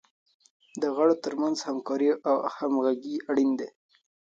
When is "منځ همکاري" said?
1.41-2.09